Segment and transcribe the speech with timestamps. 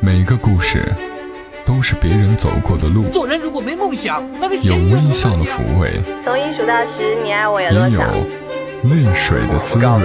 [0.00, 0.94] 每个故事
[1.64, 8.10] 都是别人走过的路，做人如果没梦想，那个有微笑的抚慰，从一数到十，你爱我有也有多少？
[8.84, 10.00] 泪水的滋润。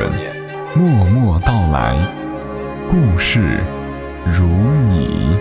[0.73, 1.97] 默默到来，
[2.89, 3.59] 故事
[4.25, 4.45] 如
[4.89, 5.37] 你。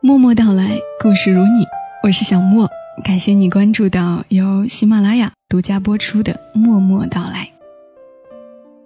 [0.00, 1.66] 默默到来，故事如你，
[2.02, 2.68] 我是小莫，
[3.04, 7.44] 感谢你关注到由喜马拉雅独家播出的《默默到来》。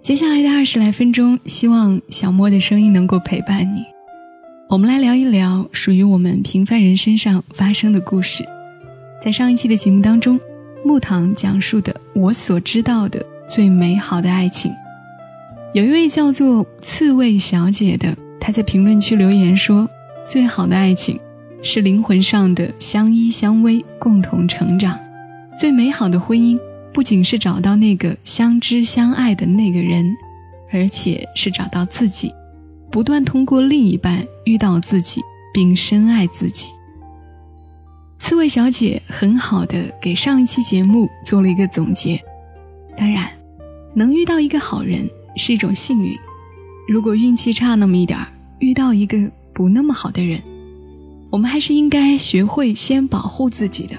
[0.02, 3.84] 接下来的二十来分钟，希望小莫的声音能够陪伴你。
[4.68, 8.44] 我们来聊一聊属于我们平凡人身上发生的故事。
[9.22, 10.38] 在上一期的节目当中，
[10.84, 14.70] 木糖讲述的我所知道的最美好的爱情，
[15.72, 19.88] 有一位叫做刺猬小姐的，她在评论区留言说。
[20.26, 21.18] 最好的爱情，
[21.62, 24.98] 是灵魂上的相依相偎，共同成长。
[25.58, 26.56] 最美好的婚姻，
[26.92, 30.16] 不仅是找到那个相知相爱的那个人，
[30.72, 32.32] 而且是找到自己，
[32.92, 35.20] 不断通过另一半遇到自己，
[35.52, 36.70] 并深爱自己。
[38.18, 42.22] 刺猬小姐很好的给上一期节目做了一个总结。
[42.96, 43.28] 当然，
[43.94, 46.16] 能遇到一个好人是一种幸运。
[46.86, 48.28] 如果运气差那么一点儿，
[48.60, 49.18] 遇到一个
[49.52, 50.40] 不那么好的人，
[51.30, 53.96] 我们还是应该学会先保护自己的。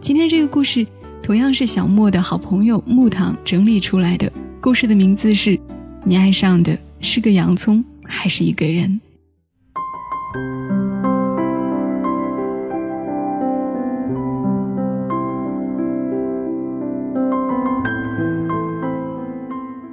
[0.00, 0.86] 今天这个故事
[1.22, 5.50] 同样是小莫的好朋友木糖整理出来的，故事的名字是
[6.04, 8.88] 《你爱上的是个洋葱还是一个人》。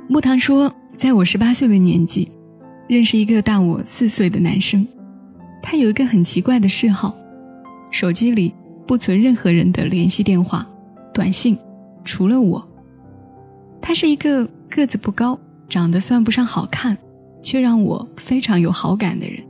[0.08, 2.30] 木糖说，在我十八岁的年纪，
[2.88, 4.88] 认识一个大我四岁的男生。
[5.62, 7.14] 他有一个很奇怪的嗜好，
[7.92, 8.54] 手机里
[8.88, 10.66] 不存任何人的联系电话、
[11.14, 11.58] 短信，
[12.06, 12.66] 除了我。
[13.82, 16.98] 他是一个个子不高、长得算不上好看，
[17.44, 19.44] 却让我非常有好感的人。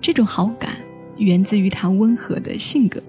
[0.00, 0.70] 这种好感
[1.18, 3.02] 源自于他温和的性格。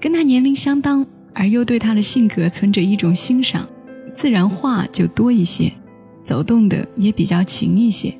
[0.00, 3.66] 跟他年龄相当而又对他的性格存着一种欣赏，
[4.12, 5.70] 自然话就多一些，
[6.22, 8.12] 走动的也比较勤一些。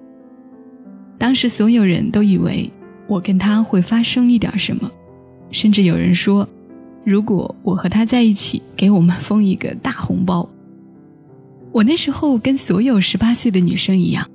[1.18, 2.70] 当时所有人都以为
[3.06, 4.90] 我跟他会发生一点什么，
[5.52, 6.48] 甚至有人说，
[7.04, 10.48] 如果我和他在一起，给我们封一个大红包。
[11.70, 14.28] 我那时候跟所有十八岁的女生一样，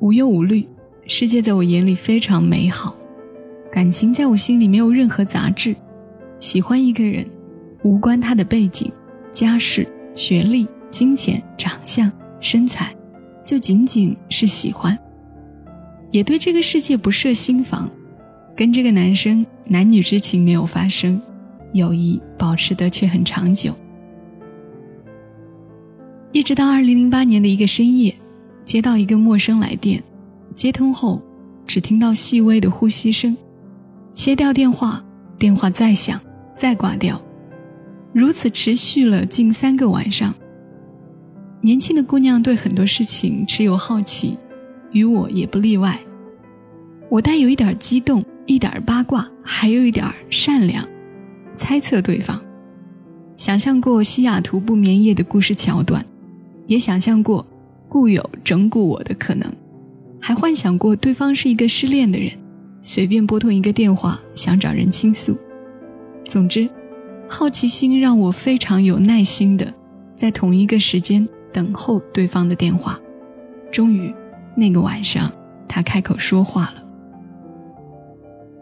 [0.00, 0.68] 无忧无虑，
[1.06, 2.94] 世界在我眼里非常美好，
[3.72, 5.74] 感情在我心里没有任何杂质。
[6.40, 7.24] 喜欢一个人，
[7.82, 8.90] 无关他的背景、
[9.32, 12.10] 家世、学历、金钱、长相、
[12.40, 12.94] 身材，
[13.44, 14.98] 就仅仅是喜欢。
[16.10, 17.90] 也对这个世界不设心防，
[18.54, 21.20] 跟这个男生男女之情没有发生，
[21.72, 23.74] 友谊保持的却很长久。
[26.32, 28.14] 一直到二零零八年的一个深夜，
[28.62, 30.02] 接到一个陌生来电，
[30.52, 31.22] 接通后
[31.66, 33.36] 只听到细微的呼吸声，
[34.12, 35.04] 切掉电话，
[35.38, 36.20] 电话再响，
[36.54, 37.20] 再挂掉，
[38.12, 40.34] 如此持续了近三个晚上。
[41.60, 44.36] 年轻的姑娘对很多事情持有好奇。
[44.92, 45.98] 与我也不例外，
[47.08, 50.84] 我带有一点激动，一点八卦，还有一点善良，
[51.54, 52.40] 猜测对方，
[53.36, 56.04] 想象过西雅图不眠夜的故事桥段，
[56.66, 57.46] 也想象过
[57.88, 59.52] 故友整蛊我的可能，
[60.20, 62.32] 还幻想过对方是一个失恋的人，
[62.80, 65.36] 随便拨通一个电话想找人倾诉。
[66.24, 66.68] 总之，
[67.28, 69.72] 好奇心让我非常有耐心的
[70.14, 72.98] 在同一个时间等候对方的电话，
[73.70, 74.12] 终于。
[74.56, 75.28] 那个晚上，
[75.66, 76.83] 他开口说话了。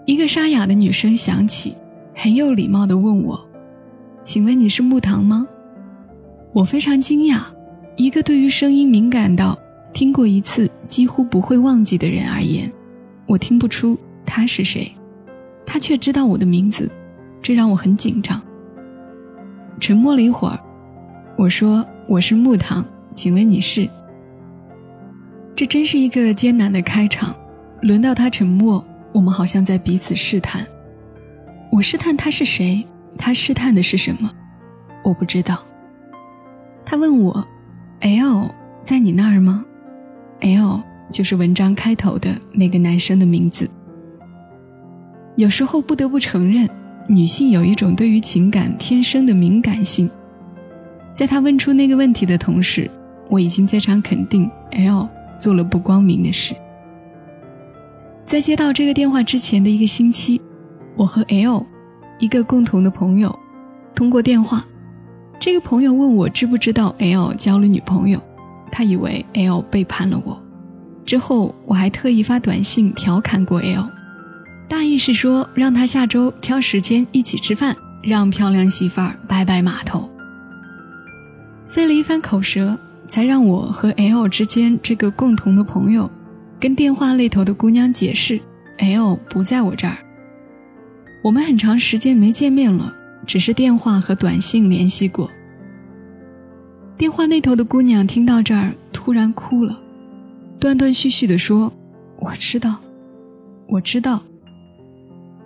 [0.05, 1.75] 一个沙哑的女声响起，
[2.15, 3.41] 很有礼貌地问我
[4.23, 5.47] ：“请问你是木糖吗？”
[6.53, 7.41] 我非常惊讶，
[7.97, 9.59] 一个对于声音敏感到
[9.93, 12.71] 听过一次几乎不会忘记的人而言，
[13.27, 13.97] 我听不出
[14.27, 14.91] 他是谁，
[15.65, 16.91] 他却知道我的名字，
[17.41, 18.41] 这让我很紧张。
[19.79, 20.59] 沉默了一会儿，
[21.37, 22.85] 我说：“我是木糖，
[23.15, 23.89] 请问你是？”
[25.55, 27.35] 这真是一个艰难的开场。
[27.81, 30.67] 轮到他沉默，我们好像在彼此试探。
[31.71, 32.85] 我试探他是谁，
[33.17, 34.31] 他试探的是什么，
[35.05, 35.63] 我不知道。
[36.85, 37.47] 他问我
[38.01, 38.51] ：“L
[38.83, 39.65] 在你那儿吗
[40.41, 43.69] ？”L 就是文章开头的那个男生的名字。
[45.37, 46.69] 有时候不得不承认，
[47.09, 50.11] 女性有一种对于情感天生的敏感性。
[51.13, 52.91] 在他问出那个问题的同时，
[53.29, 55.09] 我已经非常肯定 L。
[55.39, 56.55] 做了不光明的事。
[58.33, 60.41] 在接到这个电话之前的一个星期，
[60.97, 61.67] 我和 L，
[62.19, 63.39] 一个共同的朋友，
[63.95, 64.65] 通过电话，
[65.39, 68.19] 这个朋友问我知不知道 L 交了女朋友，
[68.71, 70.43] 他以为 L 背叛了我。
[71.05, 73.87] 之后我还特意发短信调侃过 L，
[74.67, 80.09] 大意是说让他下周挑时间一起吃饭，让漂亮媳妇儿摆摆码头。
[81.67, 86.11] 费了一番口舌，才让我和 L 之间这个共同的朋友，
[86.63, 88.39] 跟电话那头的姑娘解释
[88.79, 89.99] ，L 不在我这儿。
[91.21, 92.95] 我们很长时间没见面了，
[93.27, 95.29] 只是电话和短信联系过。
[96.97, 99.77] 电话那头的姑娘听到这儿，突然哭了，
[100.61, 101.73] 断断续续地说
[102.21, 102.77] ：“我知道，
[103.67, 104.23] 我知道。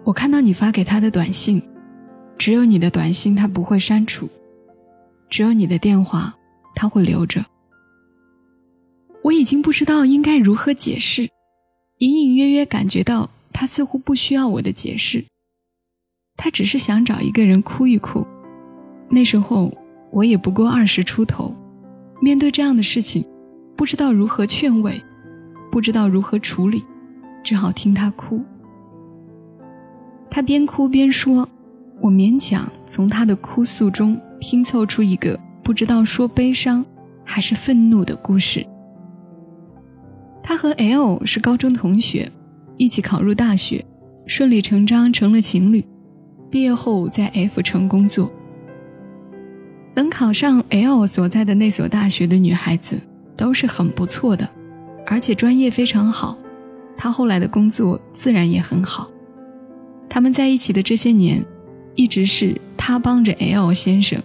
[0.04, 1.62] 我看到你发给他的短信，
[2.36, 4.28] 只有你的短信他不会删除。”
[5.30, 6.34] 只有你的电话，
[6.74, 7.42] 他会留着。
[9.26, 11.28] 我已经不知道应该如何解释，
[11.98, 15.24] 隐隐约约感觉到他似乎不需要我的解释，
[16.36, 18.24] 他只是想找一个人哭一哭。
[19.10, 19.76] 那时候
[20.12, 21.52] 我也不过二十出头，
[22.20, 23.24] 面对这样的事情，
[23.74, 25.02] 不知道如何劝慰，
[25.72, 26.84] 不知道如何处理，
[27.42, 28.40] 只好听他哭。
[30.30, 31.48] 他边哭边说，
[32.00, 34.20] 我勉强从他的哭诉中。
[34.38, 36.84] 拼凑出一个不知道说悲伤
[37.24, 38.64] 还是愤怒的故事。
[40.48, 42.30] 他和 L 是高中同学，
[42.76, 43.84] 一起考入大学，
[44.26, 45.84] 顺理成章成了情侣。
[46.48, 48.30] 毕业后在 F 城工作。
[49.96, 53.00] 能考上 L 所在的那所大学的女孩子
[53.36, 54.48] 都是很不错的，
[55.04, 56.38] 而且专业非常好。
[56.96, 59.10] 他后来的工作自然也很好。
[60.08, 61.44] 他们在一起的这些年，
[61.96, 64.22] 一直是他帮着 L 先生。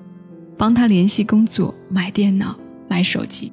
[0.56, 2.56] 帮他联系工作、买电脑、
[2.88, 3.52] 买手机。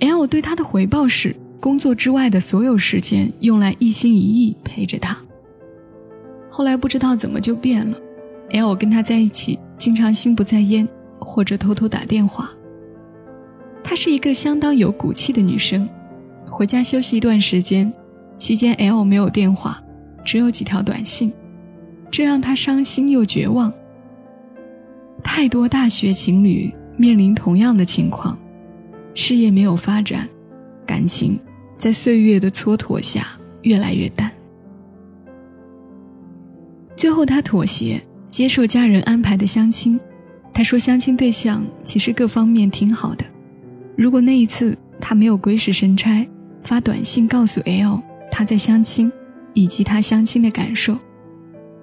[0.00, 5.16] L 对他的回报是，工作之外的所有时间用来一心一意陪着他。
[6.50, 7.96] 后来不知道怎么就变了
[8.50, 10.86] ，L 跟他在一起，经常心不在焉，
[11.18, 12.50] 或者偷偷打电话。
[13.82, 15.88] 她是一个相当有骨气的女生，
[16.46, 17.92] 回家休息一段时间，
[18.36, 19.82] 期间 L 没有电话，
[20.24, 21.32] 只有几条短信，
[22.10, 23.72] 这让她伤心又绝望。
[25.22, 28.38] 太多大学情侣面临同样的情况，
[29.16, 30.28] 事业没有发展，
[30.86, 31.40] 感情
[31.78, 33.26] 在岁月的蹉跎下
[33.62, 34.30] 越来越淡。
[36.94, 39.98] 最后，他妥协，接受家人安排的相亲。
[40.52, 43.24] 他说，相亲对象其实各方面挺好的。
[43.96, 46.28] 如果那一次他没有鬼使神差
[46.62, 49.10] 发短信告诉 L 他在相亲，
[49.54, 50.94] 以及他相亲的感受，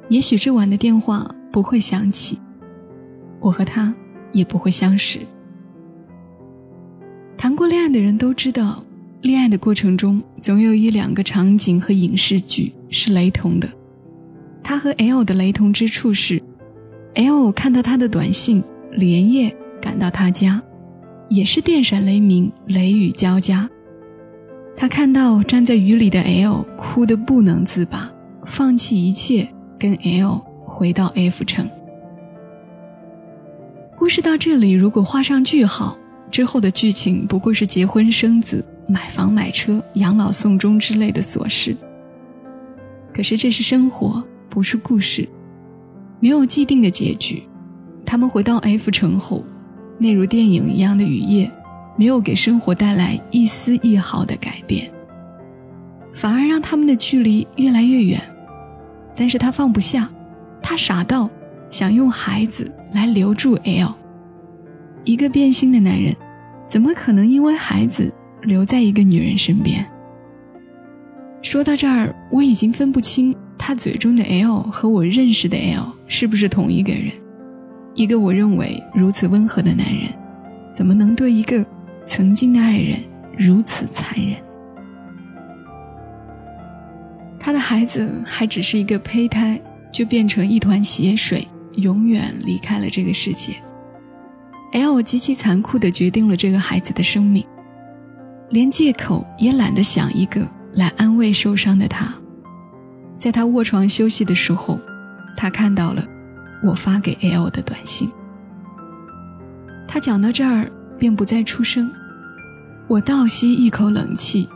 [0.08, 2.40] 也许这晚的电话不会响起。
[3.40, 3.94] 我和他
[4.32, 5.20] 也不会相识。
[7.38, 8.84] 谈过恋爱的人都知道，
[9.22, 13.70] 恋爱的过程中总有一两个场景和影视剧是雷同的。
[14.64, 16.42] 他和 L 的雷同之处是
[17.16, 20.62] ，L 看到他的短信，连夜赶到他家，
[21.28, 23.70] 也是电闪雷鸣，雷雨交加。
[24.78, 28.10] 他看到站在雨里的 L，哭得不能自拔，
[28.46, 29.48] 放弃一切，
[29.78, 31.70] 跟 L 回到 F 城。
[33.98, 35.98] 故事到这里，如果画上句号，
[36.34, 41.78] 之后的剧情不过是结婚生子、买房买车、养老送终之类的琐事。
[43.14, 45.30] 可是这是生活，不是故事，
[46.20, 47.44] 没有既定的结局。
[48.04, 49.44] 他们回到 F 城后，
[50.00, 51.52] 那如电影一样的雨夜，
[51.96, 54.92] 没有给生活带来一丝一毫的改变，
[56.16, 58.20] 反而让他们的距离越来越远。
[59.16, 60.10] 但是他放不下，
[60.64, 61.30] 他傻到。
[61.70, 63.94] 想用孩子来留住 L，
[65.04, 66.16] 一个变心的男人，
[66.74, 68.12] 怎么可能因为孩子
[68.42, 69.86] 留在一个女人身边？
[71.44, 77.12] 说到这儿，我已经分不清他嘴中的 L 和我认识的 L 是不是同一个人。
[77.94, 80.12] 一个我认为如此温和的男人，
[80.74, 81.64] 怎么能对一个
[82.08, 82.98] 曾经的爱人
[83.38, 84.36] 如此残忍？
[87.40, 89.62] 他的孩子还只是一个胚胎，
[89.92, 91.48] 就变成一团血水。
[91.76, 93.54] 永远离开了这个世界。
[94.74, 97.46] L 极其残酷地决定了这个孩子的生命，
[98.50, 100.42] 连借口也懒得想一个
[100.74, 102.12] 来安慰受伤的他。
[103.16, 104.80] 在他卧床休息的时候，
[105.38, 106.04] 他看到了
[106.64, 108.10] 我发给 L 的短信。
[109.88, 111.90] 他讲到这儿便不再出声。
[112.88, 114.50] 我倒吸一口冷气。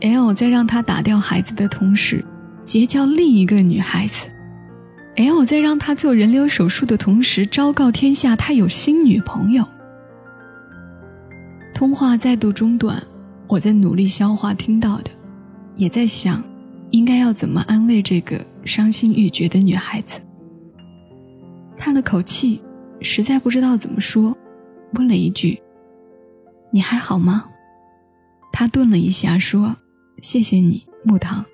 [0.00, 2.24] L 在让他打掉孩子的同时，
[2.64, 4.28] 结交另一个女孩子。
[5.16, 9.64] L 在让他做人流手术的同时，昭告天下他有新女朋友。
[11.72, 13.02] 通话再度中断，
[13.46, 15.10] 我在努力消化听到的，
[15.76, 16.42] 也在想，
[16.90, 20.20] 应该要怎么安慰这个伤心欲绝的女孩子。
[21.76, 22.60] 叹了口气，
[23.00, 24.36] 实在不知道怎么说，
[24.94, 25.60] 问了一句
[26.72, 27.48] ：“你还好吗？”
[28.52, 29.76] 他顿了一下，说
[30.18, 31.44] ：“谢谢你，木糖。”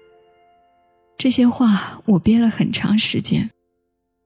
[1.21, 3.51] 这些话我憋了很长时间，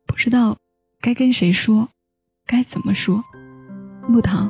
[0.07, 0.57] 不知道
[1.01, 1.89] 该跟谁说，
[2.47, 3.25] 该怎么说。
[4.09, 4.49] 木糖，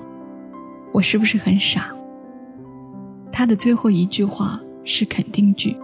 [0.92, 1.86] 我是不是很傻？
[3.32, 5.74] 他的最后一句话是肯定句。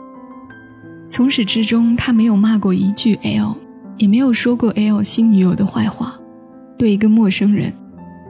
[1.09, 3.57] 从始至终，他没有骂过一句 L，
[3.97, 6.21] 也没有说过 L 新女友的坏话。
[6.77, 7.73] 对一个陌生人，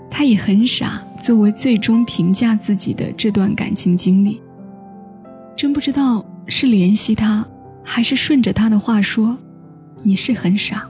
[0.08, 4.40] 他也很傻，作为最终评价自己的这段感情经历。
[5.56, 7.44] 真不知道是怜惜他。
[7.92, 9.36] 还是顺着他的话说，
[10.04, 10.88] 你是很傻。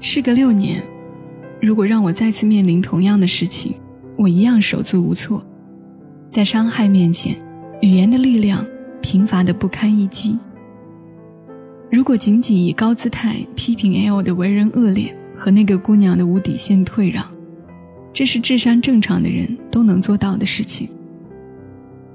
[0.00, 0.82] 事隔六年，
[1.60, 3.74] 如果让我再次面临同样的事情，
[4.16, 5.44] 我一样手足无措。
[6.30, 7.36] 在伤害面前，
[7.82, 8.64] 语言的力量
[9.02, 10.38] 贫乏的不堪一击。
[11.92, 17.22] 如果仅仅以高姿态批评 L 的为人恶劣和那个姑娘的无底线退让，
[18.14, 20.88] 这是智商正常的人都能做到的事情。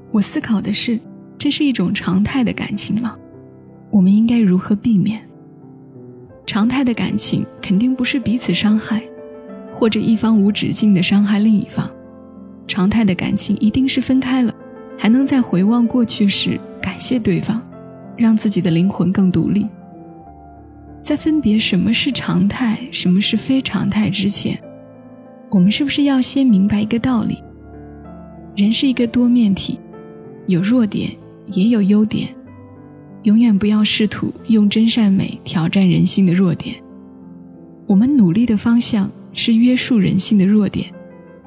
[0.09, 0.99] 我思考的是，
[1.41, 3.17] 这是一种常态的感情吗？
[3.89, 5.19] 我们应该如何避免？
[6.45, 9.01] 常态的感情肯定不是彼此伤害，
[9.71, 11.89] 或者一方无止境的伤害另一方。
[12.67, 14.53] 常态的感情一定是分开了，
[14.95, 17.59] 还能在回望过去时感谢对方，
[18.15, 19.65] 让自己的灵魂更独立。
[21.01, 24.55] 在分别什么是常态，什么是非常态之前，
[25.49, 27.41] 我们是不是要先明白一个道理？
[28.55, 29.79] 人是一个多面体。
[30.47, 31.09] 有弱点，
[31.47, 32.33] 也有优点，
[33.23, 36.75] 永远不要试图用真善美挑战人性的弱点。
[37.87, 40.89] 我们努力的方向是约束人性的弱点，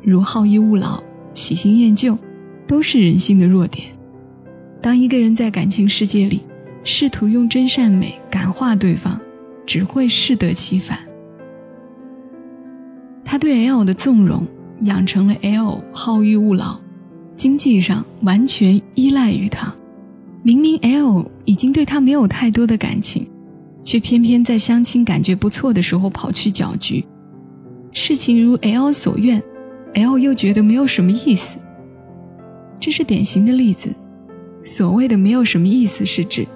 [0.02, 2.18] 如好逸恶劳、喜新厌旧，
[2.66, 3.88] 都是人性的弱点。
[4.82, 6.42] 当一个人在感情世界里
[6.82, 9.18] 试图用真善美感化对方，
[9.64, 10.98] 只会适得其反。
[13.24, 14.46] 他对 L 的纵容，
[14.80, 16.78] 养成了 L 好逸恶劳。
[17.34, 19.74] 经济上完全依赖于他，
[20.46, 23.26] 明明 L 已经对他没有太多的感情，
[23.82, 27.02] 却偏偏在相亲感觉不错的时候跑去搅局。
[27.92, 29.42] 事情如 L 所愿
[29.94, 31.58] ，L 又觉得没有什么意思。
[32.78, 33.88] 这是典型的例子。
[34.62, 36.46] 所谓的没有什么意思，是指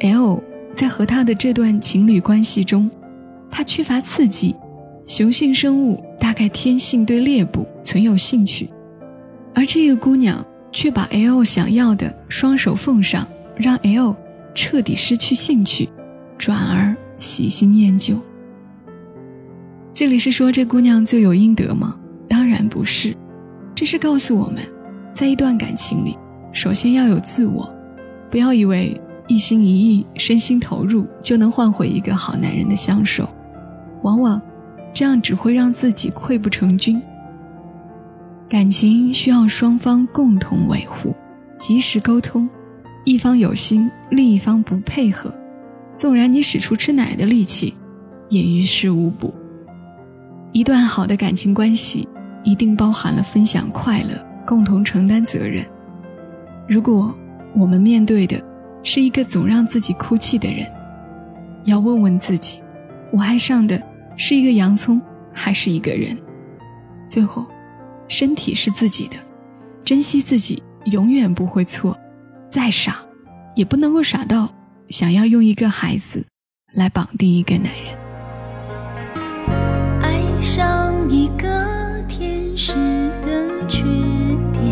[0.00, 0.42] L
[0.74, 2.90] 在和他的这段情侣关系中，
[3.50, 4.54] 他缺乏刺激。
[5.06, 8.68] 雄性生物大概天性对猎捕存有兴趣。
[9.54, 13.26] 而这个姑娘却把 L 想要的双手奉上，
[13.56, 14.14] 让 L
[14.54, 15.88] 彻底失去兴趣，
[16.36, 18.18] 转而喜新厌旧。
[19.94, 21.96] 这里是说这姑娘罪有应得吗？
[22.28, 23.14] 当然不是，
[23.72, 24.62] 这是告诉我们，
[25.12, 26.18] 在一段感情里，
[26.52, 27.72] 首先要有自我，
[28.28, 33.28] 不要以为一心一意、身心投入就能换回一个好男人的相守，
[34.02, 34.42] 往往
[34.92, 37.00] 这样只会让自己溃不成军。
[38.48, 41.14] 感情需要双方共同维护，
[41.56, 42.48] 及时沟通。
[43.04, 45.32] 一方有心，另一方不配合，
[45.96, 47.74] 纵然你使出吃奶的力气，
[48.28, 49.34] 也于事无补。
[50.52, 52.08] 一段好的感情关系，
[52.42, 54.10] 一定包含了分享快乐，
[54.46, 55.64] 共同承担责任。
[56.68, 57.12] 如果
[57.54, 58.40] 我们面对的
[58.82, 60.66] 是一个总让自己哭泣的人，
[61.64, 62.60] 要问问自己：
[63.10, 63.82] 我爱上的
[64.16, 65.00] 是一个洋葱，
[65.32, 66.16] 还是一个人？
[67.08, 67.44] 最后。
[68.08, 69.16] 身体是自己的，
[69.84, 71.98] 珍惜自己永远不会错。
[72.48, 72.98] 再傻，
[73.56, 74.48] 也不能够傻到
[74.88, 76.24] 想要用一个孩子
[76.72, 77.96] 来绑定一个男人。
[80.00, 82.74] 爱上一个天使
[83.22, 83.82] 的缺
[84.52, 84.62] 点，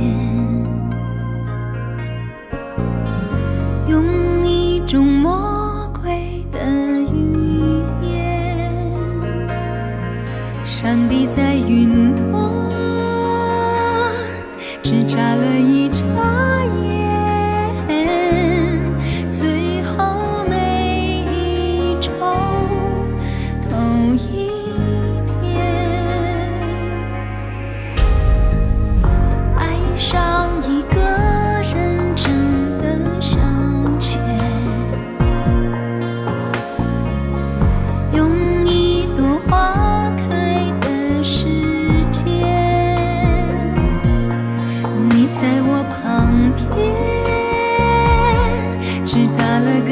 [3.89, 6.61] 用一种魔鬼的
[7.11, 8.73] 语言，
[10.65, 12.82] 上帝在云端。
[15.13, 16.42] 下了一场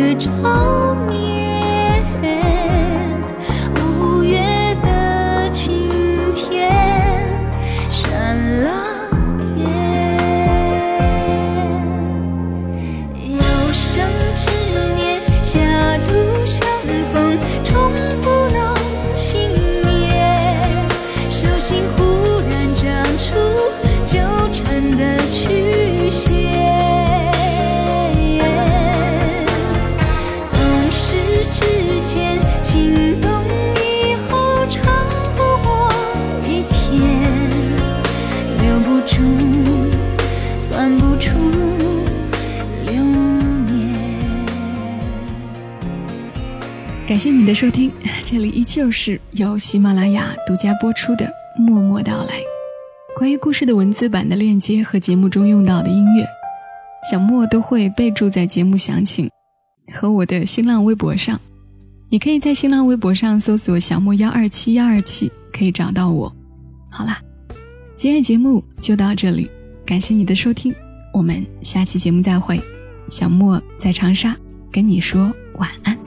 [0.00, 0.69] 歌唱。
[47.20, 47.92] 感谢你的收听，
[48.24, 51.26] 这里依旧是由喜马拉雅独家播出的
[51.60, 52.38] 《默默到来》。
[53.14, 56.24] 关于故事的文字版的链接和节目中用到的音乐，
[57.10, 59.28] 小莫都会备注在节目详情
[59.92, 61.38] 和我的新浪微博上。
[62.08, 66.34] 你可以在新浪微博上搜索“小莫幺二七幺二七”，可以找到我。
[66.90, 67.20] 好啦，
[67.98, 69.46] 今天节目就到这里，
[69.84, 70.74] 感谢你的收听，
[71.12, 72.58] 我们下期节目再会。
[73.10, 74.34] 小莫在长沙
[74.72, 75.99] 跟你说晚安。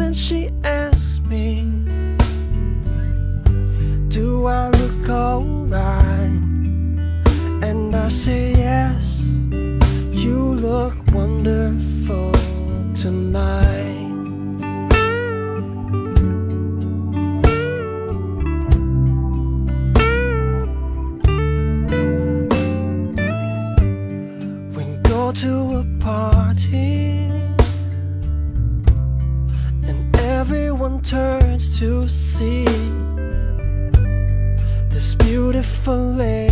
[0.00, 1.59] Then she asked me
[35.90, 36.49] Chick-fil-A.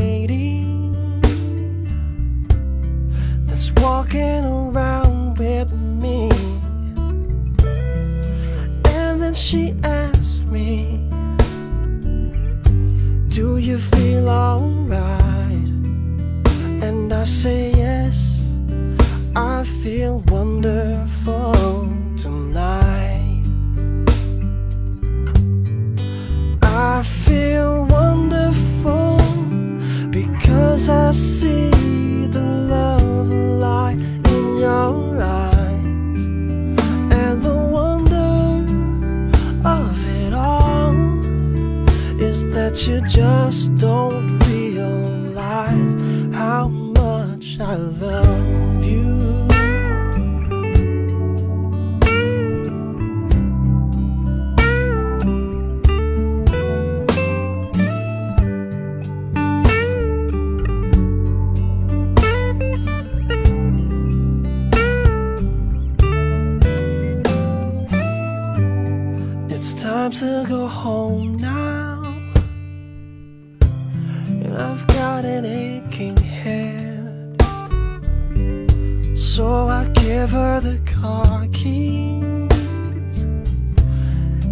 [80.29, 83.27] deliver the car keys.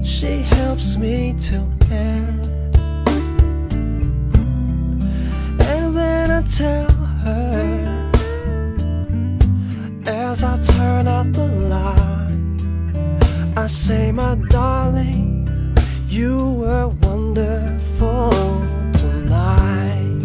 [0.03, 2.77] She helps me to bed.
[5.61, 6.91] And then I tell
[7.25, 8.11] her
[10.07, 12.33] as I turn out the light,
[13.57, 15.49] I say, My darling,
[16.09, 18.31] you were wonderful
[18.93, 20.23] tonight.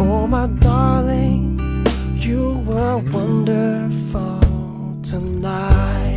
[0.00, 1.51] Oh, my darling
[2.32, 4.40] you were wonderful
[5.02, 6.11] tonight.